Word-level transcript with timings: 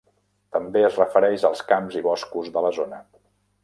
També 0.55 0.81
es 0.87 0.97
refereix 1.01 1.45
als 1.51 1.63
camps 1.75 2.01
i 2.01 2.05
boscos 2.09 2.53
de 2.57 2.69
la 2.69 2.77
zona. 2.83 3.07